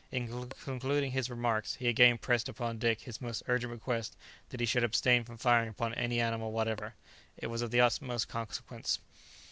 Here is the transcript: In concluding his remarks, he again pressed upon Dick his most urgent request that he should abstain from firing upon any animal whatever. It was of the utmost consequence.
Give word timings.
In 0.11 0.49
concluding 0.49 1.11
his 1.11 1.29
remarks, 1.29 1.75
he 1.75 1.87
again 1.87 2.17
pressed 2.17 2.49
upon 2.49 2.79
Dick 2.79 3.01
his 3.01 3.21
most 3.21 3.43
urgent 3.47 3.69
request 3.71 4.17
that 4.49 4.59
he 4.59 4.65
should 4.65 4.83
abstain 4.83 5.23
from 5.23 5.37
firing 5.37 5.69
upon 5.69 5.93
any 5.93 6.19
animal 6.19 6.51
whatever. 6.51 6.95
It 7.37 7.45
was 7.51 7.61
of 7.61 7.69
the 7.69 7.81
utmost 7.81 8.27
consequence. 8.27 8.97